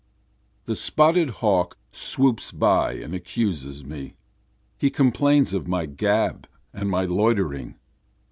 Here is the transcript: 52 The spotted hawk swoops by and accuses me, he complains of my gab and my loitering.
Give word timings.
52 0.61 0.63
The 0.65 0.75
spotted 0.77 1.29
hawk 1.29 1.77
swoops 1.91 2.51
by 2.51 2.93
and 2.93 3.13
accuses 3.13 3.85
me, 3.85 4.15
he 4.79 4.89
complains 4.89 5.53
of 5.53 5.67
my 5.67 5.85
gab 5.85 6.47
and 6.73 6.89
my 6.89 7.05
loitering. 7.05 7.75